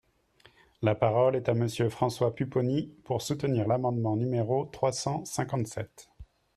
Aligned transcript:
La 0.81 0.95
parole 0.95 1.35
est 1.35 1.47
à 1.47 1.53
Monsieur 1.53 1.87
François 1.91 2.33
Pupponi, 2.33 2.87
pour 3.03 3.21
soutenir 3.21 3.67
l’amendement 3.67 4.15
numéro 4.15 4.65
trois 4.65 4.91
cent 4.91 5.23
cinquante-sept. 5.25 6.09